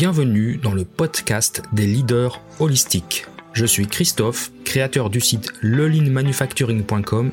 Bienvenue 0.00 0.56
dans 0.56 0.72
le 0.72 0.86
podcast 0.86 1.60
des 1.74 1.84
leaders 1.84 2.40
holistiques. 2.58 3.26
Je 3.52 3.66
suis 3.66 3.86
Christophe, 3.86 4.50
créateur 4.64 5.10
du 5.10 5.20
site 5.20 5.52
lelinmanufacturing.com 5.60 7.32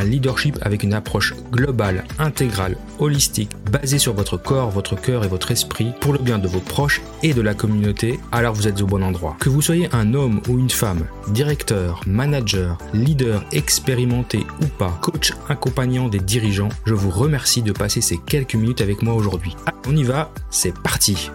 leadership 0.03 0.57
avec 0.61 0.83
une 0.83 0.93
approche 0.93 1.33
globale, 1.51 2.03
intégrale, 2.19 2.77
holistique, 2.99 3.51
basée 3.71 3.99
sur 3.99 4.13
votre 4.13 4.37
corps, 4.37 4.69
votre 4.69 4.95
cœur 4.95 5.23
et 5.23 5.27
votre 5.27 5.51
esprit, 5.51 5.91
pour 5.99 6.13
le 6.13 6.19
bien 6.19 6.39
de 6.39 6.47
vos 6.47 6.59
proches 6.59 7.01
et 7.23 7.33
de 7.33 7.41
la 7.41 7.53
communauté, 7.53 8.19
alors 8.31 8.53
vous 8.53 8.67
êtes 8.67 8.81
au 8.81 8.87
bon 8.87 9.03
endroit. 9.03 9.37
Que 9.39 9.49
vous 9.49 9.61
soyez 9.61 9.89
un 9.91 10.13
homme 10.13 10.41
ou 10.47 10.59
une 10.59 10.69
femme, 10.69 11.05
directeur, 11.29 12.01
manager, 12.05 12.77
leader 12.93 13.43
expérimenté 13.51 14.45
ou 14.61 14.65
pas, 14.65 14.97
coach 15.01 15.33
accompagnant 15.49 16.07
des 16.07 16.19
dirigeants, 16.19 16.69
je 16.85 16.93
vous 16.93 17.09
remercie 17.09 17.61
de 17.61 17.71
passer 17.71 18.01
ces 18.01 18.17
quelques 18.17 18.55
minutes 18.55 18.81
avec 18.81 19.01
moi 19.01 19.13
aujourd'hui. 19.13 19.55
On 19.87 19.95
y 19.95 20.03
va, 20.03 20.33
c'est 20.49 20.77
parti 20.77 21.29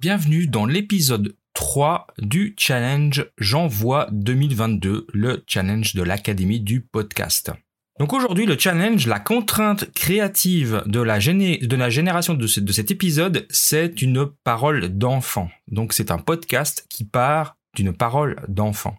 Bienvenue 0.00 0.46
dans 0.46 0.64
l'épisode 0.64 1.34
3 1.78 2.08
du 2.18 2.56
challenge 2.58 3.24
J'envoie 3.38 4.08
2022, 4.10 5.06
le 5.12 5.44
challenge 5.46 5.94
de 5.94 6.02
l'Académie 6.02 6.58
du 6.58 6.80
podcast. 6.80 7.52
Donc 8.00 8.12
aujourd'hui, 8.12 8.46
le 8.46 8.58
challenge, 8.58 9.06
la 9.06 9.20
contrainte 9.20 9.88
créative 9.92 10.82
de 10.86 11.00
la, 11.00 11.20
de 11.20 11.76
la 11.76 11.88
génération 11.88 12.34
de, 12.34 12.60
de 12.60 12.72
cet 12.72 12.90
épisode, 12.90 13.46
c'est 13.48 14.02
une 14.02 14.26
parole 14.42 14.88
d'enfant. 14.88 15.50
Donc 15.68 15.92
c'est 15.92 16.10
un 16.10 16.18
podcast 16.18 16.84
qui 16.90 17.04
part 17.04 17.56
d'une 17.76 17.96
parole 17.96 18.44
d'enfant. 18.48 18.98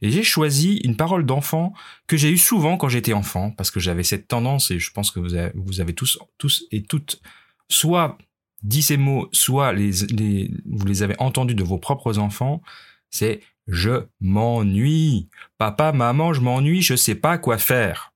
Et 0.00 0.12
j'ai 0.12 0.22
choisi 0.22 0.76
une 0.84 0.96
parole 0.96 1.26
d'enfant 1.26 1.72
que 2.06 2.16
j'ai 2.16 2.30
eu 2.30 2.38
souvent 2.38 2.76
quand 2.76 2.88
j'étais 2.88 3.12
enfant, 3.12 3.50
parce 3.50 3.72
que 3.72 3.80
j'avais 3.80 4.04
cette 4.04 4.28
tendance, 4.28 4.70
et 4.70 4.78
je 4.78 4.92
pense 4.92 5.10
que 5.10 5.18
vous 5.18 5.34
avez, 5.34 5.50
vous 5.56 5.80
avez 5.80 5.94
tous, 5.94 6.16
tous 6.38 6.62
et 6.70 6.84
toutes, 6.84 7.20
soit 7.68 8.18
dit 8.62 8.82
ces 8.82 8.96
mots, 8.96 9.28
soit 9.32 9.72
vous 9.72 10.86
les 10.86 11.02
avez 11.02 11.14
entendus 11.18 11.54
de 11.54 11.64
vos 11.64 11.78
propres 11.78 12.18
enfants, 12.18 12.62
c'est 13.10 13.40
je 13.66 14.06
m'ennuie. 14.20 15.28
Papa, 15.58 15.92
maman, 15.92 16.32
je 16.32 16.40
m'ennuie, 16.40 16.82
je 16.82 16.96
sais 16.96 17.14
pas 17.14 17.38
quoi 17.38 17.58
faire. 17.58 18.12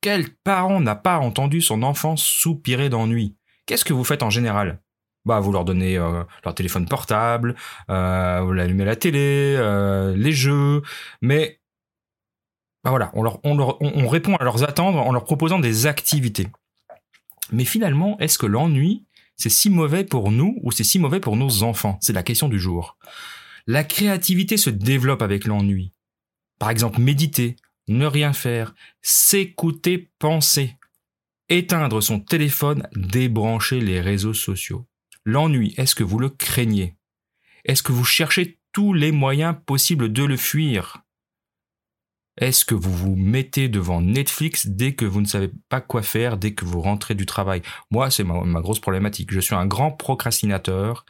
Quel 0.00 0.30
parent 0.44 0.80
n'a 0.80 0.94
pas 0.94 1.18
entendu 1.18 1.60
son 1.60 1.82
enfant 1.82 2.16
soupirer 2.16 2.88
d'ennui? 2.88 3.36
Qu'est-ce 3.66 3.84
que 3.84 3.92
vous 3.92 4.04
faites 4.04 4.22
en 4.22 4.30
général? 4.30 4.80
Bah, 5.24 5.40
vous 5.40 5.50
leur 5.50 5.64
donnez 5.64 5.98
euh, 5.98 6.22
leur 6.44 6.54
téléphone 6.54 6.86
portable, 6.86 7.56
euh, 7.90 8.40
vous 8.42 8.52
l'allumez 8.52 8.84
la 8.84 8.94
télé, 8.94 9.56
euh, 9.58 10.14
les 10.14 10.32
jeux, 10.32 10.82
mais 11.20 11.60
bah 12.84 12.90
voilà, 12.90 13.10
on 13.14 14.06
répond 14.06 14.36
à 14.36 14.44
leurs 14.44 14.62
attentes 14.62 14.94
en 14.94 15.10
leur 15.10 15.24
proposant 15.24 15.58
des 15.58 15.86
activités. 15.86 16.46
Mais 17.50 17.64
finalement, 17.64 18.16
est-ce 18.20 18.38
que 18.38 18.46
l'ennui 18.46 19.05
c'est 19.36 19.50
si 19.50 19.70
mauvais 19.70 20.04
pour 20.04 20.30
nous 20.30 20.58
ou 20.62 20.72
c'est 20.72 20.84
si 20.84 20.98
mauvais 20.98 21.20
pour 21.20 21.36
nos 21.36 21.62
enfants? 21.62 21.98
C'est 22.00 22.12
la 22.12 22.22
question 22.22 22.48
du 22.48 22.58
jour. 22.58 22.96
La 23.66 23.84
créativité 23.84 24.56
se 24.56 24.70
développe 24.70 25.22
avec 25.22 25.46
l'ennui. 25.46 25.92
Par 26.58 26.70
exemple, 26.70 27.00
méditer, 27.00 27.56
ne 27.88 28.06
rien 28.06 28.32
faire, 28.32 28.74
s'écouter 29.02 30.10
penser, 30.18 30.76
éteindre 31.48 32.02
son 32.02 32.20
téléphone, 32.20 32.88
débrancher 32.94 33.80
les 33.80 34.00
réseaux 34.00 34.34
sociaux. 34.34 34.86
L'ennui, 35.24 35.74
est-ce 35.76 35.94
que 35.94 36.04
vous 36.04 36.18
le 36.18 36.28
craignez? 36.28 36.96
Est-ce 37.64 37.82
que 37.82 37.92
vous 37.92 38.04
cherchez 38.04 38.58
tous 38.72 38.92
les 38.92 39.12
moyens 39.12 39.56
possibles 39.66 40.12
de 40.12 40.22
le 40.22 40.36
fuir? 40.36 41.05
Est-ce 42.38 42.66
que 42.66 42.74
vous 42.74 42.92
vous 42.92 43.16
mettez 43.16 43.68
devant 43.68 44.02
Netflix 44.02 44.66
dès 44.66 44.94
que 44.94 45.06
vous 45.06 45.22
ne 45.22 45.26
savez 45.26 45.50
pas 45.68 45.80
quoi 45.80 46.02
faire, 46.02 46.36
dès 46.36 46.52
que 46.52 46.66
vous 46.66 46.82
rentrez 46.82 47.14
du 47.14 47.24
travail? 47.24 47.62
Moi, 47.90 48.10
c'est 48.10 48.24
ma, 48.24 48.60
grosse 48.60 48.80
problématique. 48.80 49.32
Je 49.32 49.40
suis 49.40 49.54
un 49.54 49.66
grand 49.66 49.90
procrastinateur 49.90 51.06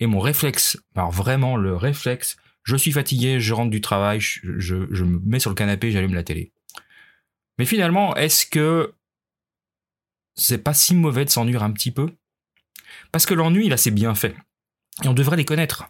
et 0.00 0.06
mon 0.06 0.18
réflexe, 0.18 0.78
alors 0.96 1.10
vraiment 1.10 1.56
le 1.56 1.76
réflexe, 1.76 2.36
je 2.64 2.76
suis 2.76 2.92
fatigué, 2.92 3.38
je 3.38 3.52
rentre 3.52 3.70
du 3.70 3.80
travail, 3.80 4.20
je, 4.20 4.74
me 4.74 5.20
mets 5.24 5.40
sur 5.40 5.50
le 5.50 5.56
canapé, 5.56 5.90
j'allume 5.90 6.14
la 6.14 6.22
télé. 6.22 6.52
Mais 7.58 7.66
finalement, 7.66 8.16
est-ce 8.16 8.46
que 8.46 8.94
c'est 10.34 10.62
pas 10.62 10.72
si 10.72 10.94
mauvais 10.94 11.24
de 11.24 11.30
s'ennuyer 11.30 11.60
un 11.60 11.72
petit 11.72 11.90
peu? 11.90 12.08
Parce 13.10 13.26
que 13.26 13.34
l'ennui, 13.34 13.68
là, 13.68 13.76
c'est 13.76 13.90
bien 13.90 14.14
fait. 14.14 14.34
Et 15.04 15.08
on 15.08 15.12
devrait 15.12 15.36
les 15.36 15.44
connaître. 15.44 15.84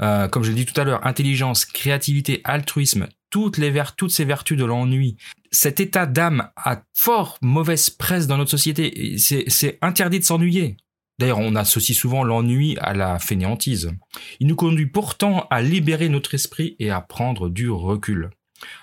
Euh, 0.00 0.28
comme 0.28 0.42
je 0.42 0.50
l'ai 0.50 0.64
dit 0.64 0.66
tout 0.66 0.78
à 0.78 0.84
l'heure, 0.84 1.06
intelligence, 1.06 1.64
créativité, 1.64 2.40
altruisme, 2.44 3.08
toutes 3.30 3.58
les 3.58 3.70
vertus, 3.70 3.96
toutes 3.96 4.10
ces 4.10 4.24
vertus 4.24 4.56
de 4.58 4.64
l'ennui. 4.64 5.16
Cet 5.50 5.80
état 5.80 6.06
d'âme 6.06 6.50
a 6.56 6.82
fort 6.94 7.38
mauvaise 7.42 7.90
presse 7.90 8.26
dans 8.26 8.36
notre 8.36 8.50
société. 8.50 9.16
C'est 9.18 9.78
interdit 9.82 10.20
de 10.20 10.24
s'ennuyer. 10.24 10.76
D'ailleurs, 11.18 11.38
on 11.38 11.56
associe 11.56 11.98
souvent 11.98 12.22
l'ennui 12.22 12.76
à 12.78 12.94
la 12.94 13.18
fainéantise. 13.18 13.90
Il 14.38 14.46
nous 14.46 14.56
conduit 14.56 14.86
pourtant 14.86 15.48
à 15.50 15.62
libérer 15.62 16.08
notre 16.08 16.34
esprit 16.34 16.76
et 16.78 16.90
à 16.90 17.00
prendre 17.00 17.48
du 17.48 17.68
recul. 17.70 18.30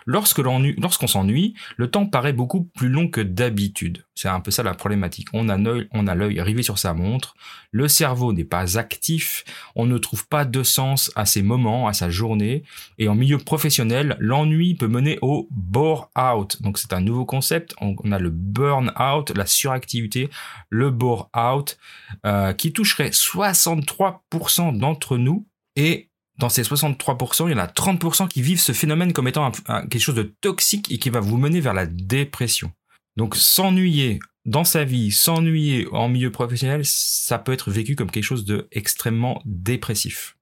Lorsque 0.05 0.39
lorsqu'on 0.39 1.07
s'ennuie, 1.07 1.55
le 1.77 1.89
temps 1.89 2.05
paraît 2.05 2.33
beaucoup 2.33 2.63
plus 2.63 2.89
long 2.89 3.07
que 3.07 3.21
d'habitude. 3.21 4.05
C'est 4.15 4.29
un 4.29 4.39
peu 4.39 4.51
ça 4.51 4.63
la 4.63 4.73
problématique. 4.73 5.27
On 5.33 5.49
a 5.49 5.57
l'œil, 5.57 5.87
on 5.91 6.43
rivé 6.43 6.63
sur 6.63 6.77
sa 6.77 6.93
montre. 6.93 7.35
Le 7.71 7.87
cerveau 7.87 8.31
n'est 8.31 8.45
pas 8.45 8.77
actif. 8.77 9.43
On 9.75 9.85
ne 9.85 9.97
trouve 9.97 10.27
pas 10.27 10.45
de 10.45 10.63
sens 10.63 11.11
à 11.15 11.25
ses 11.25 11.41
moments, 11.41 11.87
à 11.87 11.93
sa 11.93 12.09
journée. 12.09 12.63
Et 12.97 13.09
en 13.09 13.15
milieu 13.15 13.37
professionnel, 13.37 14.15
l'ennui 14.19 14.75
peut 14.75 14.87
mener 14.87 15.19
au 15.21 15.47
bore 15.51 16.11
out. 16.17 16.61
Donc 16.61 16.77
c'est 16.77 16.93
un 16.93 17.01
nouveau 17.01 17.25
concept. 17.25 17.75
On, 17.81 17.95
a 18.11 18.19
le 18.19 18.29
burn 18.29 18.93
out, 18.99 19.31
la 19.35 19.45
suractivité, 19.45 20.29
le 20.69 20.91
bore 20.91 21.29
out, 21.35 21.77
euh, 22.25 22.53
qui 22.53 22.71
toucherait 22.71 23.09
63% 23.09 24.77
d'entre 24.77 25.17
nous 25.17 25.45
et 25.75 26.09
dans 26.37 26.49
ces 26.49 26.63
63%, 26.63 27.47
il 27.47 27.51
y 27.51 27.55
en 27.55 27.59
a 27.59 27.67
30% 27.67 28.27
qui 28.27 28.41
vivent 28.41 28.59
ce 28.59 28.73
phénomène 28.73 29.13
comme 29.13 29.27
étant 29.27 29.51
quelque 29.89 29.99
chose 29.99 30.15
de 30.15 30.35
toxique 30.41 30.91
et 30.91 30.99
qui 30.99 31.09
va 31.09 31.19
vous 31.19 31.37
mener 31.37 31.61
vers 31.61 31.73
la 31.73 31.85
dépression. 31.85 32.71
Donc 33.15 33.35
s'ennuyer 33.35 34.19
dans 34.45 34.63
sa 34.63 34.83
vie, 34.83 35.11
s'ennuyer 35.11 35.87
en 35.91 36.09
milieu 36.09 36.31
professionnel, 36.31 36.81
ça 36.83 37.39
peut 37.39 37.53
être 37.53 37.71
vécu 37.71 37.95
comme 37.95 38.11
quelque 38.11 38.23
chose 38.23 38.45
de 38.45 38.67
extrêmement 38.71 39.41
dépressif. 39.45 40.37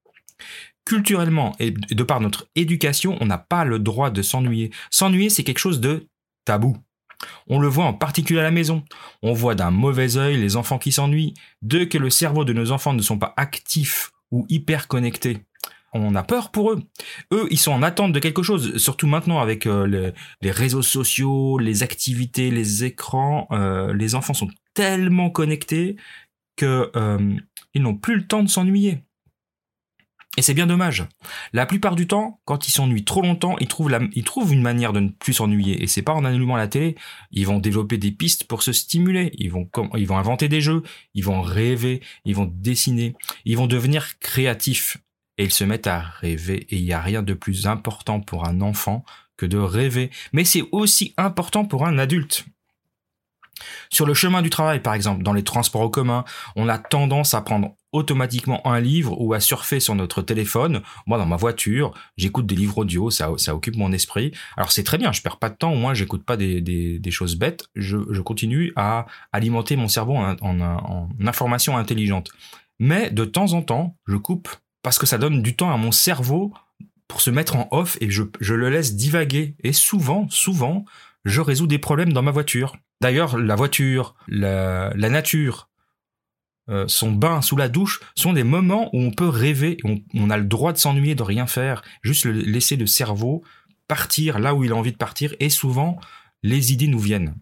Culturellement 0.84 1.54
et 1.58 1.70
de 1.70 2.02
par 2.02 2.20
notre 2.20 2.48
éducation, 2.56 3.16
on 3.20 3.26
n'a 3.26 3.38
pas 3.38 3.64
le 3.64 3.78
droit 3.78 4.10
de 4.10 4.20
s'ennuyer. 4.20 4.70
S'ennuyer, 4.90 5.30
c'est 5.30 5.44
quelque 5.44 5.58
chose 5.58 5.80
de 5.80 6.06
tabou. 6.44 6.76
On 7.46 7.58
le 7.58 7.68
voit 7.68 7.86
en 7.86 7.94
particulier 7.94 8.40
à 8.40 8.42
la 8.42 8.50
maison. 8.50 8.84
On 9.22 9.32
voit 9.32 9.54
d'un 9.54 9.70
mauvais 9.70 10.18
œil 10.18 10.36
les 10.36 10.56
enfants 10.56 10.78
qui 10.78 10.92
s'ennuient. 10.92 11.32
Dès 11.62 11.88
que 11.88 11.96
le 11.96 12.10
cerveau 12.10 12.44
de 12.44 12.52
nos 12.52 12.70
enfants 12.70 12.92
ne 12.92 13.00
sont 13.00 13.18
pas 13.18 13.32
actifs 13.38 14.10
ou 14.30 14.44
hyper 14.50 14.88
connectés, 14.88 15.38
on 15.94 16.14
a 16.14 16.22
peur 16.22 16.50
pour 16.50 16.72
eux. 16.72 16.82
Eux, 17.32 17.46
ils 17.50 17.58
sont 17.58 17.72
en 17.72 17.82
attente 17.82 18.12
de 18.12 18.18
quelque 18.18 18.42
chose, 18.42 18.76
surtout 18.76 19.06
maintenant 19.06 19.38
avec 19.38 19.66
euh, 19.66 20.12
les, 20.42 20.50
réseaux 20.50 20.82
sociaux, 20.82 21.58
les 21.58 21.82
activités, 21.82 22.50
les 22.50 22.84
écrans. 22.84 23.46
Euh, 23.52 23.94
les 23.94 24.14
enfants 24.14 24.34
sont 24.34 24.50
tellement 24.74 25.30
connectés 25.30 25.96
que 26.56 26.90
euh, 26.96 27.36
ils 27.74 27.82
n'ont 27.82 27.96
plus 27.96 28.16
le 28.16 28.26
temps 28.26 28.42
de 28.42 28.48
s'ennuyer. 28.48 29.04
Et 30.36 30.42
c'est 30.42 30.54
bien 30.54 30.66
dommage. 30.66 31.06
La 31.52 31.64
plupart 31.64 31.94
du 31.94 32.08
temps, 32.08 32.40
quand 32.44 32.66
ils 32.66 32.72
s'ennuient 32.72 33.04
trop 33.04 33.22
longtemps, 33.22 33.56
ils 33.60 33.68
trouvent, 33.68 33.96
ils 34.14 34.24
trouvent 34.24 34.52
une 34.52 34.62
manière 34.62 34.92
de 34.92 34.98
ne 34.98 35.10
plus 35.10 35.34
s'ennuyer. 35.34 35.80
Et 35.80 35.86
c'est 35.86 36.02
pas 36.02 36.12
en 36.12 36.24
allumant 36.24 36.56
la 36.56 36.66
télé. 36.66 36.96
Ils 37.30 37.46
vont 37.46 37.60
développer 37.60 37.98
des 37.98 38.10
pistes 38.10 38.44
pour 38.44 38.64
se 38.64 38.72
stimuler. 38.72 39.30
Ils 39.38 39.52
vont, 39.52 39.68
ils 39.96 40.08
vont 40.08 40.18
inventer 40.18 40.48
des 40.48 40.60
jeux. 40.60 40.82
Ils 41.14 41.24
vont 41.24 41.40
rêver. 41.40 42.02
Ils 42.24 42.34
vont 42.34 42.52
dessiner. 42.52 43.14
Ils 43.44 43.56
vont 43.56 43.68
devenir 43.68 44.18
créatifs 44.18 44.98
et 45.38 45.44
ils 45.44 45.52
se 45.52 45.64
mettent 45.64 45.86
à 45.86 46.00
rêver. 46.00 46.66
Et 46.70 46.76
il 46.76 46.84
n'y 46.84 46.92
a 46.92 47.00
rien 47.00 47.22
de 47.22 47.34
plus 47.34 47.66
important 47.66 48.20
pour 48.20 48.46
un 48.46 48.60
enfant 48.60 49.04
que 49.36 49.46
de 49.46 49.58
rêver. 49.58 50.10
Mais 50.32 50.44
c'est 50.44 50.64
aussi 50.72 51.14
important 51.16 51.64
pour 51.64 51.86
un 51.86 51.98
adulte. 51.98 52.44
Sur 53.90 54.06
le 54.06 54.14
chemin 54.14 54.42
du 54.42 54.50
travail, 54.50 54.80
par 54.80 54.94
exemple, 54.94 55.22
dans 55.22 55.32
les 55.32 55.44
transports 55.44 55.82
en 55.82 55.88
commun, 55.88 56.24
on 56.56 56.68
a 56.68 56.78
tendance 56.78 57.34
à 57.34 57.40
prendre 57.40 57.76
automatiquement 57.92 58.66
un 58.66 58.80
livre 58.80 59.20
ou 59.20 59.32
à 59.34 59.40
surfer 59.40 59.78
sur 59.78 59.94
notre 59.94 60.20
téléphone. 60.22 60.82
Moi, 61.06 61.16
dans 61.16 61.26
ma 61.26 61.36
voiture, 61.36 61.92
j'écoute 62.16 62.46
des 62.46 62.56
livres 62.56 62.78
audio, 62.78 63.10
ça, 63.10 63.30
occupe 63.54 63.76
mon 63.76 63.92
esprit. 63.92 64.32
Alors 64.56 64.72
c'est 64.72 64.82
très 64.82 64.98
bien, 64.98 65.12
je 65.12 65.22
perds 65.22 65.38
pas 65.38 65.48
de 65.48 65.54
temps, 65.54 65.72
au 65.72 65.76
moins 65.76 65.94
j'écoute 65.94 66.24
pas 66.24 66.36
des, 66.36 67.00
choses 67.10 67.36
bêtes. 67.36 67.68
Je, 67.76 68.20
continue 68.20 68.72
à 68.74 69.06
alimenter 69.32 69.76
mon 69.76 69.86
cerveau 69.86 70.16
en, 70.16 70.34
en, 70.40 70.60
en 70.60 71.08
information 71.24 71.76
intelligente. 71.76 72.30
Mais 72.80 73.10
de 73.10 73.24
temps 73.24 73.52
en 73.52 73.62
temps, 73.62 73.96
je 74.06 74.16
coupe 74.16 74.48
parce 74.84 74.98
que 74.98 75.06
ça 75.06 75.18
donne 75.18 75.42
du 75.42 75.56
temps 75.56 75.72
à 75.72 75.78
mon 75.78 75.90
cerveau 75.90 76.52
pour 77.08 77.22
se 77.22 77.30
mettre 77.30 77.56
en 77.56 77.68
off 77.70 77.96
et 78.02 78.10
je, 78.10 78.22
le 78.40 78.68
laisse 78.68 78.94
divaguer. 78.94 79.56
Et 79.64 79.72
souvent, 79.72 80.28
souvent, 80.28 80.84
je 81.24 81.40
résous 81.40 81.66
des 81.66 81.78
problèmes 81.78 82.12
dans 82.12 82.22
ma 82.22 82.30
voiture. 82.30 82.76
D'ailleurs, 83.00 83.38
la 83.38 83.56
voiture, 83.56 84.14
la, 84.28 84.92
nature, 84.94 85.70
euh, 86.68 86.84
son 86.86 87.12
bain 87.12 87.40
sous 87.40 87.56
la 87.56 87.70
douche 87.70 88.00
sont 88.14 88.34
des 88.34 88.44
moments 88.44 88.90
où 88.94 89.00
on 89.00 89.10
peut 89.10 89.28
rêver, 89.28 89.78
on, 89.84 90.00
on 90.12 90.28
a 90.28 90.36
le 90.36 90.44
droit 90.44 90.74
de 90.74 90.78
s'ennuyer, 90.78 91.14
de 91.14 91.22
rien 91.22 91.46
faire, 91.46 91.82
juste 92.02 92.26
laisser 92.26 92.76
le 92.76 92.86
cerveau 92.86 93.42
partir 93.88 94.38
là 94.38 94.54
où 94.54 94.64
il 94.64 94.72
a 94.72 94.76
envie 94.76 94.92
de 94.92 94.98
partir, 94.98 95.34
et 95.40 95.48
souvent 95.48 95.98
les 96.42 96.74
idées 96.74 96.88
nous 96.88 97.00
viennent. 97.00 97.34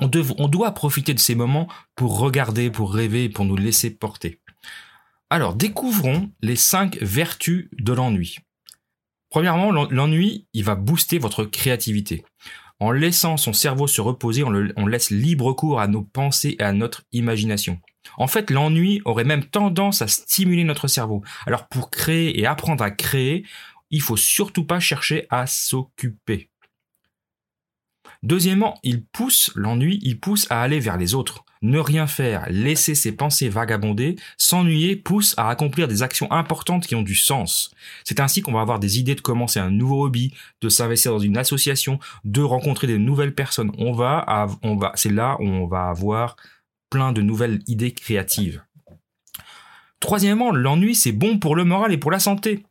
On 0.00 0.08
doit 0.08 0.72
profiter 0.72 1.12
de 1.12 1.18
ces 1.18 1.34
moments 1.34 1.68
pour 1.94 2.18
regarder, 2.18 2.70
pour 2.70 2.94
rêver, 2.94 3.28
pour 3.28 3.44
nous 3.44 3.56
laisser 3.56 3.90
porter. 3.90 4.40
Alors, 5.28 5.54
découvrons 5.54 6.30
les 6.40 6.56
cinq 6.56 6.98
vertus 7.02 7.68
de 7.72 7.92
l'ennui. 7.92 8.38
Premièrement, 9.28 9.72
l'ennui, 9.72 10.46
il 10.52 10.64
va 10.64 10.76
booster 10.76 11.18
votre 11.18 11.44
créativité. 11.44 12.24
En 12.78 12.92
laissant 12.92 13.36
son 13.36 13.52
cerveau 13.52 13.86
se 13.86 14.00
reposer, 14.00 14.44
on, 14.44 14.86
laisse 14.86 15.10
libre 15.10 15.52
cours 15.52 15.80
à 15.80 15.88
nos 15.88 16.02
pensées 16.02 16.56
et 16.58 16.62
à 16.62 16.72
notre 16.72 17.02
imagination. 17.12 17.80
En 18.18 18.28
fait, 18.28 18.50
l'ennui 18.50 19.00
aurait 19.04 19.24
même 19.24 19.44
tendance 19.44 20.02
à 20.02 20.08
stimuler 20.08 20.62
notre 20.62 20.86
cerveau. 20.86 21.24
Alors 21.46 21.66
pour 21.68 21.90
créer 21.90 22.38
et 22.38 22.46
apprendre 22.46 22.84
à 22.84 22.90
créer, 22.90 23.44
il 23.90 24.02
faut 24.02 24.16
surtout 24.16 24.64
pas 24.64 24.78
chercher 24.78 25.26
à 25.30 25.46
s'occuper. 25.46 26.50
Deuxièmement, 28.22 28.78
il 28.82 29.04
pousse, 29.04 29.50
l'ennui, 29.54 29.98
il 30.02 30.20
pousse 30.20 30.46
à 30.50 30.62
aller 30.62 30.78
vers 30.78 30.98
les 30.98 31.14
autres. 31.14 31.45
Ne 31.62 31.78
rien 31.78 32.06
faire, 32.06 32.46
laisser 32.50 32.94
ses 32.94 33.12
pensées 33.12 33.48
vagabonder, 33.48 34.16
s'ennuyer 34.36 34.96
pousse 34.96 35.34
à 35.36 35.48
accomplir 35.48 35.88
des 35.88 36.02
actions 36.02 36.30
importantes 36.30 36.86
qui 36.86 36.94
ont 36.94 37.02
du 37.02 37.14
sens. 37.14 37.70
C'est 38.04 38.20
ainsi 38.20 38.42
qu'on 38.42 38.52
va 38.52 38.60
avoir 38.60 38.78
des 38.78 38.98
idées 38.98 39.14
de 39.14 39.20
commencer 39.20 39.58
un 39.58 39.70
nouveau 39.70 40.04
hobby, 40.04 40.32
de 40.60 40.68
s'investir 40.68 41.12
dans 41.12 41.18
une 41.18 41.38
association, 41.38 41.98
de 42.24 42.42
rencontrer 42.42 42.86
des 42.86 42.98
nouvelles 42.98 43.34
personnes. 43.34 43.72
On 43.78 43.92
va, 43.92 44.48
on 44.62 44.76
va, 44.76 44.92
c'est 44.94 45.12
là 45.12 45.36
où 45.40 45.44
on 45.44 45.66
va 45.66 45.88
avoir 45.88 46.36
plein 46.90 47.12
de 47.12 47.22
nouvelles 47.22 47.60
idées 47.66 47.92
créatives. 47.92 48.62
Troisièmement, 50.00 50.52
l'ennui, 50.52 50.94
c'est 50.94 51.12
bon 51.12 51.38
pour 51.38 51.56
le 51.56 51.64
moral 51.64 51.92
et 51.92 51.98
pour 51.98 52.10
la 52.10 52.18
santé. 52.18 52.64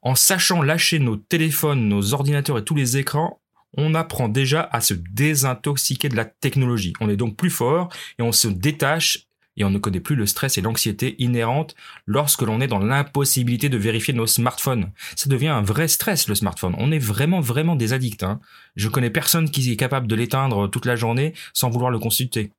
En 0.00 0.14
sachant 0.14 0.62
lâcher 0.62 0.98
nos 0.98 1.16
téléphones, 1.16 1.88
nos 1.88 2.14
ordinateurs 2.14 2.58
et 2.58 2.64
tous 2.64 2.74
les 2.74 2.96
écrans, 2.96 3.41
on 3.76 3.94
apprend 3.94 4.28
déjà 4.28 4.68
à 4.72 4.80
se 4.80 4.94
désintoxiquer 4.94 6.08
de 6.08 6.16
la 6.16 6.24
technologie. 6.24 6.92
On 7.00 7.08
est 7.08 7.16
donc 7.16 7.36
plus 7.36 7.50
fort 7.50 7.88
et 8.18 8.22
on 8.22 8.32
se 8.32 8.48
détache 8.48 9.26
et 9.56 9.64
on 9.64 9.70
ne 9.70 9.78
connaît 9.78 10.00
plus 10.00 10.16
le 10.16 10.26
stress 10.26 10.56
et 10.56 10.62
l'anxiété 10.62 11.14
inhérentes 11.18 11.74
lorsque 12.06 12.42
l'on 12.42 12.60
est 12.60 12.66
dans 12.66 12.78
l'impossibilité 12.78 13.68
de 13.68 13.76
vérifier 13.76 14.14
nos 14.14 14.26
smartphones. 14.26 14.90
Ça 15.14 15.28
devient 15.28 15.48
un 15.48 15.62
vrai 15.62 15.88
stress 15.88 16.28
le 16.28 16.34
smartphone. 16.34 16.74
On 16.78 16.92
est 16.92 16.98
vraiment 16.98 17.40
vraiment 17.40 17.76
des 17.76 17.92
addicts. 17.92 18.22
Hein. 18.22 18.40
Je 18.76 18.88
connais 18.88 19.10
personne 19.10 19.50
qui 19.50 19.70
est 19.70 19.76
capable 19.76 20.06
de 20.06 20.14
l'éteindre 20.14 20.68
toute 20.68 20.86
la 20.86 20.96
journée 20.96 21.34
sans 21.52 21.70
vouloir 21.70 21.90
le 21.90 21.98
consulter. 21.98 22.52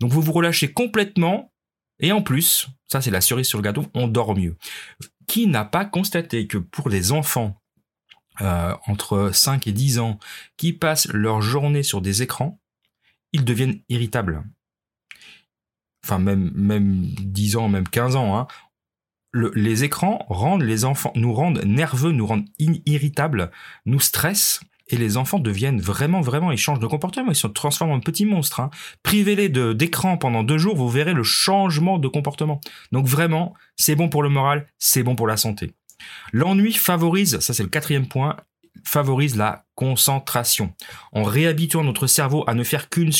Donc 0.00 0.12
vous 0.12 0.22
vous 0.22 0.32
relâchez 0.32 0.72
complètement 0.72 1.52
et 2.00 2.12
en 2.12 2.22
plus, 2.22 2.68
ça 2.86 3.00
c'est 3.00 3.10
la 3.10 3.20
cerise 3.20 3.48
sur 3.48 3.58
le 3.58 3.64
gâteau, 3.64 3.86
on 3.94 4.06
dort 4.06 4.36
mieux. 4.36 4.56
Qui 5.26 5.48
n'a 5.48 5.64
pas 5.64 5.84
constaté 5.84 6.46
que 6.46 6.58
pour 6.58 6.88
les 6.88 7.10
enfants 7.10 7.60
euh, 8.40 8.74
entre 8.86 9.30
5 9.32 9.66
et 9.66 9.72
10 9.72 9.98
ans 9.98 10.18
qui 10.56 10.72
passent 10.72 11.08
leur 11.08 11.40
journée 11.40 11.82
sur 11.82 12.00
des 12.00 12.22
écrans, 12.22 12.60
ils 13.32 13.44
deviennent 13.44 13.80
irritables. 13.88 14.44
Enfin, 16.04 16.18
même, 16.18 16.50
même 16.54 17.02
10 17.02 17.56
ans, 17.56 17.68
même 17.68 17.88
15 17.88 18.16
ans. 18.16 18.38
Hein. 18.38 18.46
les 19.32 19.84
écrans 19.84 20.24
rendent 20.28 20.62
les 20.62 20.84
enfants, 20.84 21.12
nous 21.14 21.34
rendent 21.34 21.62
nerveux, 21.64 22.12
nous 22.12 22.26
rendent 22.26 22.48
irritables, 22.58 23.50
nous 23.84 24.00
stressent, 24.00 24.60
et 24.90 24.96
les 24.96 25.16
enfants 25.16 25.38
deviennent 25.38 25.80
vraiment, 25.80 26.20
vraiment, 26.20 26.50
ils 26.50 26.58
changent 26.58 26.80
de 26.80 26.86
comportement, 26.86 27.30
ils 27.30 27.36
se 27.36 27.46
transforment 27.46 27.92
en 27.92 28.00
petits 28.00 28.24
monstres. 28.24 28.60
Hein. 28.60 28.70
Privez-les 29.02 29.48
d'écran 29.48 30.16
pendant 30.16 30.42
deux 30.42 30.58
jours, 30.58 30.76
vous 30.76 30.88
verrez 30.88 31.14
le 31.14 31.22
changement 31.22 31.98
de 31.98 32.08
comportement. 32.08 32.60
Donc 32.92 33.06
vraiment, 33.06 33.54
c'est 33.76 33.94
bon 33.94 34.08
pour 34.08 34.22
le 34.22 34.28
moral, 34.28 34.66
c'est 34.78 35.02
bon 35.02 35.14
pour 35.14 35.26
la 35.26 35.36
santé. 35.36 35.72
L'ennui 36.32 36.72
favorise, 36.72 37.38
ça 37.40 37.54
c'est 37.54 37.62
le 37.62 37.68
quatrième 37.68 38.08
point, 38.08 38.36
favorise 38.84 39.36
la 39.36 39.64
concentration. 39.74 40.74
En 41.12 41.22
réhabituant 41.22 41.84
notre 41.84 42.06
cerveau 42.06 42.44
à 42.46 42.54
ne 42.54 42.64
faire 42.64 42.88
qu'une 42.88 43.12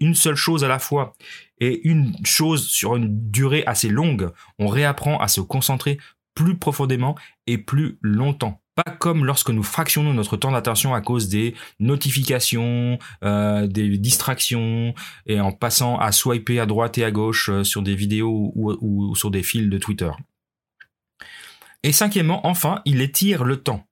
une 0.00 0.14
seule 0.14 0.36
chose 0.36 0.64
à 0.64 0.68
la 0.68 0.78
fois 0.78 1.14
et 1.60 1.86
une 1.88 2.14
chose 2.24 2.66
sur 2.68 2.96
une 2.96 3.30
durée 3.30 3.64
assez 3.66 3.88
longue, 3.88 4.30
on 4.58 4.66
réapprend 4.66 5.18
à 5.18 5.28
se 5.28 5.40
concentrer 5.40 5.98
plus 6.34 6.56
profondément 6.56 7.16
et 7.46 7.58
plus 7.58 7.98
longtemps. 8.02 8.60
Pas 8.74 8.90
comme 8.90 9.24
lorsque 9.24 9.48
nous 9.48 9.62
fractionnons 9.62 10.12
notre 10.12 10.36
temps 10.36 10.52
d'attention 10.52 10.92
à 10.92 11.00
cause 11.00 11.30
des 11.30 11.54
notifications, 11.80 12.98
euh, 13.24 13.66
des 13.66 13.96
distractions, 13.96 14.92
et 15.24 15.40
en 15.40 15.50
passant 15.50 15.98
à 15.98 16.12
swiper 16.12 16.60
à 16.60 16.66
droite 16.66 16.98
et 16.98 17.04
à 17.04 17.10
gauche 17.10 17.48
euh, 17.48 17.64
sur 17.64 17.80
des 17.80 17.94
vidéos 17.94 18.52
ou 18.54 19.14
sur 19.16 19.30
des 19.30 19.42
fils 19.42 19.70
de 19.70 19.78
Twitter. 19.78 20.10
Et 21.82 21.92
cinquièmement, 21.92 22.46
enfin, 22.46 22.82
il 22.84 23.00
étire 23.00 23.44
le 23.44 23.62
temps. 23.62 23.86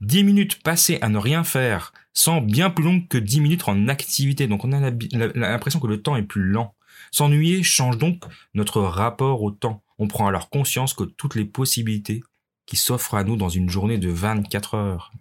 10 0.00 0.24
minutes 0.24 0.62
passées 0.62 0.98
à 1.00 1.08
ne 1.08 1.18
rien 1.18 1.44
faire 1.44 1.92
sont 2.12 2.40
bien 2.40 2.70
plus 2.70 2.84
longues 2.84 3.08
que 3.08 3.18
10 3.18 3.40
minutes 3.40 3.68
en 3.68 3.88
activité. 3.88 4.46
Donc 4.46 4.64
on 4.64 4.72
a 4.72 4.90
l'impression 4.90 5.80
que 5.80 5.86
le 5.86 6.02
temps 6.02 6.16
est 6.16 6.22
plus 6.22 6.44
lent. 6.44 6.74
S'ennuyer 7.10 7.62
change 7.62 7.98
donc 7.98 8.24
notre 8.54 8.82
rapport 8.82 9.42
au 9.42 9.50
temps. 9.50 9.82
On 9.98 10.08
prend 10.08 10.26
alors 10.26 10.50
conscience 10.50 10.94
que 10.94 11.04
toutes 11.04 11.34
les 11.34 11.44
possibilités 11.44 12.22
qui 12.66 12.76
s'offrent 12.76 13.14
à 13.14 13.24
nous 13.24 13.36
dans 13.36 13.48
une 13.48 13.70
journée 13.70 13.98
de 13.98 14.10
24 14.10 14.74
heures. 14.74 15.12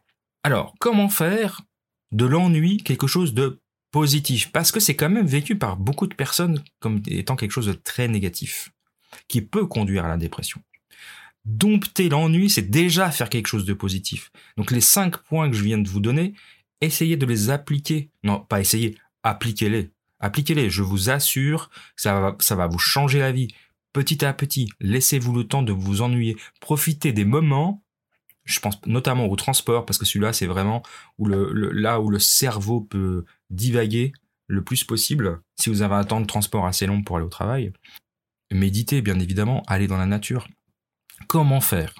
Alors, 0.43 0.75
comment 0.79 1.09
faire 1.09 1.61
de 2.11 2.25
l'ennui 2.25 2.77
quelque 2.77 3.07
chose 3.07 3.33
de 3.33 3.61
positif? 3.91 4.51
Parce 4.51 4.71
que 4.71 4.79
c'est 4.79 4.95
quand 4.95 5.09
même 5.09 5.25
vécu 5.25 5.57
par 5.57 5.77
beaucoup 5.77 6.07
de 6.07 6.15
personnes 6.15 6.63
comme 6.79 7.01
étant 7.07 7.35
quelque 7.35 7.51
chose 7.51 7.67
de 7.67 7.73
très 7.73 8.07
négatif, 8.07 8.71
qui 9.27 9.41
peut 9.41 9.65
conduire 9.65 10.05
à 10.05 10.09
la 10.09 10.17
dépression 10.17 10.61
dompter 11.47 12.09
l'ennui, 12.09 12.49
c'est 12.49 12.69
déjà 12.69 13.09
faire 13.09 13.29
quelque 13.29 13.47
chose 13.47 13.65
de 13.65 13.73
positif. 13.73 14.31
Donc 14.57 14.71
les 14.71 14.81
cinq 14.81 15.17
points 15.17 15.49
que 15.49 15.55
je 15.55 15.63
viens 15.63 15.77
de 15.77 15.87
vous 15.87 16.01
donner, 16.01 16.33
essayez 16.81 17.17
de 17.17 17.25
les 17.25 17.49
appliquer. 17.49 18.11
Non, 18.23 18.41
pas 18.41 18.59
essayer, 18.59 18.97
appliquez-les. 19.23 19.89
Appliquez-les, 20.19 20.69
je 20.69 20.83
vous 20.83 21.09
assure, 21.09 21.69
ça 21.95 22.19
va, 22.19 22.35
ça 22.39 22.55
va 22.55 22.67
vous 22.67 22.79
changer 22.79 23.19
la 23.19 23.31
vie. 23.31 23.47
Petit 23.93 24.25
à 24.25 24.33
petit, 24.33 24.69
laissez-vous 24.79 25.33
le 25.33 25.45
temps 25.45 25.63
de 25.63 25.71
vous 25.71 26.01
ennuyer. 26.01 26.35
Profitez 26.59 27.13
des 27.13 27.25
moments, 27.25 27.83
je 28.43 28.59
pense 28.59 28.83
notamment 28.85 29.27
au 29.27 29.35
transport, 29.35 29.85
parce 29.85 29.97
que 29.97 30.05
celui-là, 30.05 30.33
c'est 30.33 30.47
vraiment 30.47 30.83
où 31.17 31.27
le, 31.27 31.71
là 31.71 32.01
où 32.01 32.09
le 32.09 32.19
cerveau 32.19 32.81
peut 32.81 33.25
divaguer 33.49 34.11
le 34.47 34.63
plus 34.63 34.83
possible, 34.83 35.41
si 35.55 35.69
vous 35.69 35.81
avez 35.81 35.95
un 35.95 36.03
temps 36.03 36.21
de 36.21 36.25
transport 36.25 36.65
assez 36.65 36.87
long 36.87 37.03
pour 37.03 37.17
aller 37.17 37.25
au 37.25 37.29
travail. 37.29 37.71
Méditez, 38.51 39.01
bien 39.01 39.19
évidemment, 39.19 39.63
allez 39.67 39.87
dans 39.87 39.97
la 39.97 40.05
nature. 40.05 40.47
Comment 41.25 41.61
faire? 41.61 41.93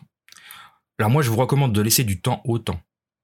Alors 1.00 1.12
moi, 1.12 1.22
je 1.22 1.30
vous 1.30 1.38
recommande 1.38 1.74
de 1.74 1.82
laisser 1.82 2.04
du 2.04 2.22
temps 2.22 2.42
au 2.46 2.60
temps. 2.60 2.80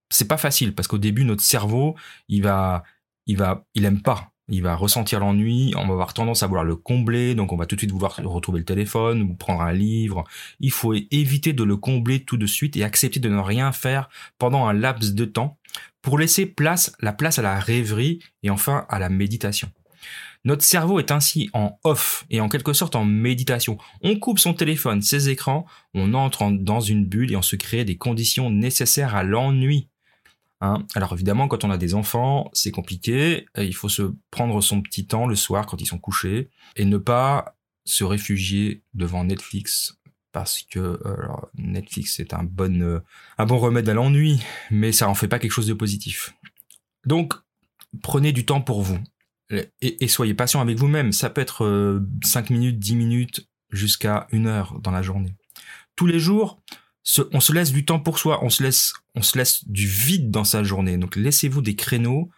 C'est 0.10 0.28
pas 0.28 0.38
facile 0.38 0.76
parce 0.76 0.88
qu'au 0.88 0.98
début, 0.98 1.24
notre 1.26 1.44
cerveau, 1.44 1.96
il 2.28 2.44
va, 2.44 2.84
il 3.26 3.38
va, 3.38 3.66
il 3.74 3.86
aime 3.86 4.02
pas. 4.02 4.34
Il 4.50 4.62
va 4.62 4.76
ressentir 4.76 5.22
l'ennui, 5.22 5.74
on 5.78 5.88
va 5.88 5.94
avoir 5.94 6.14
tendance 6.14 6.44
à 6.44 6.48
vouloir 6.48 6.66
le 6.66 6.76
combler, 6.76 7.34
donc 7.34 7.54
on 7.54 7.56
va 7.56 7.66
tout 7.66 7.76
de 7.76 7.80
suite 7.80 7.92
vouloir 7.92 8.20
retrouver 8.26 8.60
le 8.60 8.66
téléphone 8.66 9.22
ou 9.22 9.34
prendre 9.36 9.62
un 9.62 9.72
livre. 9.72 10.26
Il 10.60 10.72
faut 10.72 10.94
éviter 10.94 11.54
de 11.54 11.64
le 11.64 11.78
combler 11.78 12.26
tout 12.26 12.36
de 12.36 12.46
suite 12.46 12.76
et 12.76 12.84
accepter 12.84 13.22
de 13.22 13.30
ne 13.30 13.40
rien 13.40 13.72
faire 13.72 14.10
pendant 14.38 14.68
un 14.68 14.74
laps 14.74 15.14
de 15.14 15.24
temps 15.24 15.58
pour 16.02 16.20
laisser 16.20 16.46
place, 16.46 16.94
la 17.00 17.14
place 17.14 17.40
à 17.40 17.42
la 17.42 17.58
rêverie 17.58 18.20
et 18.44 18.50
enfin 18.50 18.86
à 18.90 19.00
la 19.00 19.08
méditation. 19.08 19.72
Notre 20.46 20.64
cerveau 20.64 21.00
est 21.00 21.12
ainsi 21.12 21.50
en 21.54 21.80
off 21.84 22.26
et 22.30 22.42
en 22.42 22.50
quelque 22.50 22.74
sorte 22.74 22.96
en 22.96 23.06
méditation. 23.06 23.78
On 24.02 24.20
coupe 24.20 24.40
son 24.40 24.54
téléphone, 24.54 25.02
ses 25.02 25.30
écrans, 25.30 25.66
on 25.94 26.14
entre 26.14 26.52
dans 26.52 26.82
une 26.82 27.06
bulle 27.06 27.32
et 27.32 27.38
on 27.38 27.42
se 27.42 27.56
crée 27.56 27.86
des 27.86 27.96
conditions 27.96 28.50
nécessaires 28.50 29.16
à 29.16 29.24
l'ennui. 29.24 29.88
Hein 30.60 30.86
Alors 30.96 31.14
évidemment, 31.14 31.48
quand 31.48 31.64
on 31.64 31.72
a 31.72 31.78
des 31.78 31.94
enfants, 31.94 32.50
c'est 32.52 32.72
compliqué. 32.72 33.46
Il 33.58 33.76
faut 33.76 33.90
se 33.90 34.14
prendre 34.32 34.60
son 34.62 34.82
petit 34.82 35.08
temps 35.08 35.28
le 35.28 35.36
soir 35.36 35.66
quand 35.66 35.80
ils 35.82 35.86
sont 35.86 35.98
couchés 35.98 36.50
et 36.76 36.84
ne 36.84 36.98
pas 36.98 37.56
se 37.86 38.04
réfugier 38.04 38.84
devant 38.94 39.24
Netflix 39.24 39.98
parce 40.34 40.64
que 40.64 41.00
Netflix 41.58 42.20
est 42.20 42.34
un 42.34 42.44
bon, 42.44 42.82
euh, 42.82 43.00
un 43.38 43.46
bon 43.46 43.60
remède 43.60 43.88
à 43.88 43.94
l'ennui, 43.94 44.42
mais 44.72 44.92
ça 44.92 45.08
en 45.08 45.14
fait 45.14 45.28
pas 45.28 45.40
quelque 45.40 45.52
chose 45.52 45.68
de 45.68 45.74
positif. 45.74 46.34
Donc, 47.06 47.34
prenez 48.02 48.32
du 48.32 48.46
temps 48.46 48.62
pour 48.62 48.82
vous 48.82 49.00
et, 49.82 50.08
soyez 50.08 50.34
patient 50.34 50.62
avec 50.62 50.78
vous-même. 50.78 51.12
Ça 51.12 51.30
peut 51.30 51.42
être 51.42 52.02
5 52.24 52.52
euh, 52.52 52.54
minutes, 52.54 52.80
10 52.80 52.96
minutes, 52.96 53.48
jusqu'à 53.70 54.28
une 54.32 54.48
heure 54.48 54.80
dans 54.80 54.92
la 54.92 55.02
journée. 55.02 55.36
Tous 55.96 56.06
les 56.06 56.20
jours, 56.20 56.62
on 57.32 57.40
se 57.40 57.54
laisse 57.54 57.72
du 57.72 57.86
temps 57.86 58.00
pour 58.00 58.18
soi, 58.18 58.44
on 58.44 58.50
se 58.50 58.64
laisse, 58.64 58.94
on 59.16 59.22
se 59.22 59.38
laisse 59.38 59.68
du 59.68 59.88
vide 59.88 60.32
dans 60.32 60.44
sa 60.44 60.64
journée. 60.64 60.98
Donc 60.98 61.16
laissez-vous 61.16 61.62
des 61.62 61.76
créneaux 61.76 62.30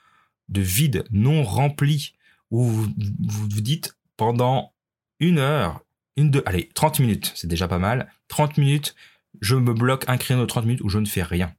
de 0.50 0.62
vide 0.62 1.05
non 1.12 1.43
remplis 1.43 2.15
où 2.51 2.63
vous 2.63 2.88
vous, 3.19 3.62
dites 3.62 3.98
pendant 4.17 4.74
une 5.19 5.39
heure, 5.39 5.84
une, 6.15 6.31
deux, 6.31 6.43
allez, 6.45 6.69
30 6.74 7.00
minutes, 7.00 7.31
c'est 7.36 7.48
déjà 7.48 7.67
pas 7.67 7.79
mal. 7.79 8.12
30 8.27 8.57
minutes, 8.57 8.95
je 9.41 9.55
me 9.55 9.74
bloque 9.74 10.05
un 10.07 10.17
créneau 10.17 10.41
de 10.41 10.48
30 10.48 10.65
minutes 10.65 10.81
où 10.81 10.89
je 10.89 11.00
ne 11.00 11.05
fais 11.05 11.24
rien. 11.24 11.53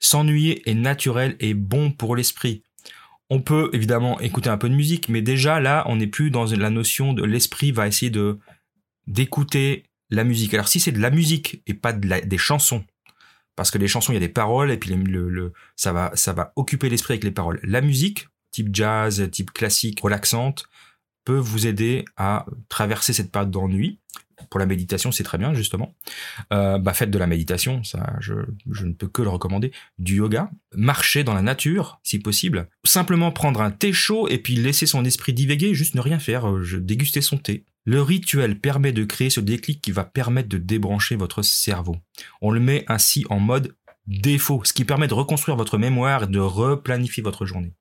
S'ennuyer 0.00 0.68
est 0.68 0.74
naturel 0.74 1.36
et 1.40 1.54
bon 1.54 1.90
pour 1.90 2.14
l'esprit. 2.16 2.62
On 3.30 3.40
peut 3.40 3.70
évidemment 3.72 4.18
écouter 4.20 4.48
un 4.48 4.56
peu 4.56 4.68
de 4.68 4.74
musique, 4.74 5.08
mais 5.08 5.20
déjà 5.20 5.60
là, 5.60 5.84
on 5.86 5.96
n'est 5.96 6.06
plus 6.06 6.30
dans 6.30 6.46
la 6.46 6.70
notion 6.70 7.12
de 7.12 7.24
l'esprit 7.24 7.72
va 7.72 7.86
essayer 7.86 8.10
de 8.10 8.38
d'écouter 9.06 9.84
la 10.10 10.24
musique. 10.24 10.54
Alors 10.54 10.68
si 10.68 10.80
c'est 10.80 10.92
de 10.92 11.00
la 11.00 11.10
musique 11.10 11.62
et 11.66 11.74
pas 11.74 11.92
de 11.92 12.26
des 12.26 12.38
chansons, 12.38 12.84
parce 13.56 13.70
que 13.70 13.78
les 13.78 13.88
chansons 13.88 14.12
il 14.12 14.16
y 14.16 14.18
a 14.18 14.20
des 14.20 14.28
paroles 14.28 14.70
et 14.70 14.78
puis 14.78 14.94
le, 14.94 15.52
ça 15.76 15.92
va 15.92 16.10
ça 16.14 16.32
va 16.32 16.52
occuper 16.56 16.88
l'esprit 16.88 17.14
avec 17.14 17.24
les 17.24 17.30
paroles. 17.30 17.60
La 17.62 17.80
musique, 17.80 18.28
type 18.50 18.68
jazz, 18.72 19.28
type 19.30 19.52
classique, 19.52 20.00
relaxante, 20.00 20.68
peut 21.28 21.36
vous 21.36 21.66
aider 21.66 22.06
à 22.16 22.46
traverser 22.70 23.12
cette 23.12 23.30
période 23.30 23.50
d'ennui 23.50 23.98
pour 24.48 24.58
la 24.58 24.64
méditation, 24.64 25.12
c'est 25.12 25.24
très 25.24 25.36
bien 25.36 25.52
justement. 25.52 25.94
Euh, 26.54 26.78
bah, 26.78 26.94
faites 26.94 27.10
de 27.10 27.18
la 27.18 27.26
méditation, 27.26 27.84
ça, 27.84 28.14
je, 28.18 28.32
je, 28.70 28.86
ne 28.86 28.94
peux 28.94 29.08
que 29.08 29.20
le 29.20 29.28
recommander. 29.28 29.70
Du 29.98 30.16
yoga, 30.16 30.50
marcher 30.72 31.24
dans 31.24 31.34
la 31.34 31.42
nature, 31.42 32.00
si 32.02 32.18
possible. 32.18 32.70
Simplement 32.82 33.30
prendre 33.30 33.60
un 33.60 33.70
thé 33.70 33.92
chaud 33.92 34.26
et 34.28 34.38
puis 34.38 34.54
laisser 34.54 34.86
son 34.86 35.04
esprit 35.04 35.34
divaguer, 35.34 35.74
juste 35.74 35.94
ne 35.96 36.00
rien 36.00 36.18
faire, 36.18 36.48
euh, 36.48 36.80
déguster 36.80 37.20
son 37.20 37.36
thé. 37.36 37.66
Le 37.84 38.00
rituel 38.00 38.58
permet 38.58 38.92
de 38.92 39.04
créer 39.04 39.28
ce 39.28 39.40
déclic 39.40 39.82
qui 39.82 39.92
va 39.92 40.04
permettre 40.04 40.48
de 40.48 40.56
débrancher 40.56 41.16
votre 41.16 41.42
cerveau. 41.42 41.96
On 42.40 42.52
le 42.52 42.60
met 42.60 42.86
ainsi 42.88 43.26
en 43.28 43.38
mode 43.38 43.74
défaut, 44.06 44.62
ce 44.64 44.72
qui 44.72 44.86
permet 44.86 45.08
de 45.08 45.14
reconstruire 45.14 45.58
votre 45.58 45.76
mémoire 45.76 46.22
et 46.22 46.28
de 46.28 46.38
replanifier 46.38 47.22
votre 47.22 47.44
journée. 47.44 47.74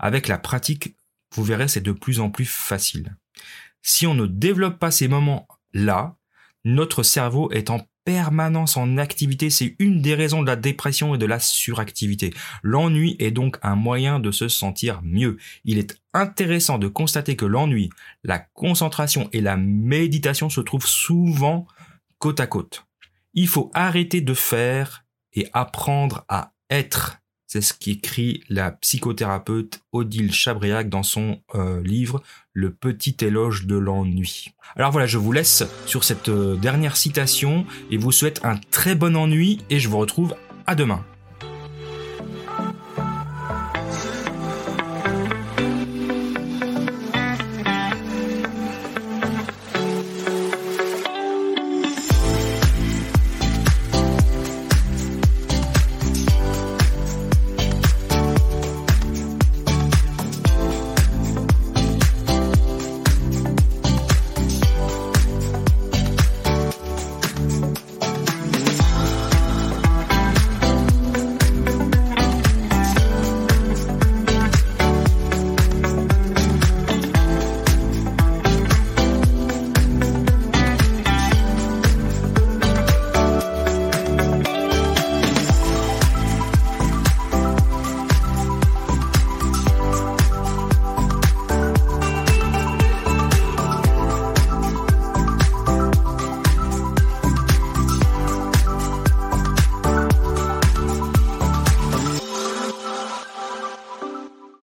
Avec 0.00 0.26
la 0.26 0.38
pratique, 0.38 0.96
vous 1.34 1.44
verrez, 1.44 1.68
c'est 1.68 1.80
de 1.80 1.92
plus 1.92 2.20
en 2.20 2.30
plus 2.30 2.46
facile. 2.46 3.16
Si 3.82 4.06
on 4.06 4.14
ne 4.14 4.26
développe 4.26 4.78
pas 4.78 4.90
ces 4.90 5.08
moments 5.08 5.46
là, 5.72 6.16
notre 6.64 7.02
cerveau 7.02 7.50
est 7.50 7.70
en 7.70 7.86
permanence 8.04 8.76
en 8.76 8.98
activité. 8.98 9.50
C'est 9.50 9.76
une 9.78 10.02
des 10.02 10.14
raisons 10.14 10.42
de 10.42 10.46
la 10.46 10.56
dépression 10.56 11.14
et 11.14 11.18
de 11.18 11.26
la 11.26 11.38
suractivité. 11.38 12.32
L'ennui 12.62 13.16
est 13.18 13.30
donc 13.30 13.58
un 13.62 13.76
moyen 13.76 14.20
de 14.20 14.30
se 14.30 14.48
sentir 14.48 15.00
mieux. 15.02 15.38
Il 15.64 15.78
est 15.78 15.96
intéressant 16.12 16.78
de 16.78 16.88
constater 16.88 17.36
que 17.36 17.44
l'ennui, 17.44 17.90
la 18.24 18.38
concentration 18.38 19.28
et 19.32 19.40
la 19.40 19.56
méditation 19.56 20.50
se 20.50 20.60
trouvent 20.60 20.86
souvent 20.86 21.66
côte 22.18 22.40
à 22.40 22.46
côte. 22.46 22.86
Il 23.34 23.48
faut 23.48 23.70
arrêter 23.74 24.20
de 24.20 24.34
faire 24.34 25.04
et 25.32 25.48
apprendre 25.52 26.24
à 26.28 26.52
être. 26.68 27.18
C'est 27.52 27.62
ce 27.62 27.74
qu'écrit 27.74 28.44
la 28.48 28.70
psychothérapeute 28.70 29.80
Odile 29.90 30.32
Chabriac 30.32 30.88
dans 30.88 31.02
son 31.02 31.40
euh, 31.56 31.82
livre 31.82 32.22
Le 32.52 32.70
petit 32.70 33.16
éloge 33.22 33.66
de 33.66 33.74
l'ennui. 33.74 34.52
Alors 34.76 34.92
voilà, 34.92 35.08
je 35.08 35.18
vous 35.18 35.32
laisse 35.32 35.64
sur 35.84 36.04
cette 36.04 36.28
euh, 36.28 36.54
dernière 36.54 36.96
citation 36.96 37.66
et 37.90 37.96
vous 37.96 38.12
souhaite 38.12 38.40
un 38.44 38.56
très 38.70 38.94
bon 38.94 39.16
ennui 39.16 39.58
et 39.68 39.80
je 39.80 39.88
vous 39.88 39.98
retrouve 39.98 40.36
à 40.68 40.76
demain. 40.76 41.04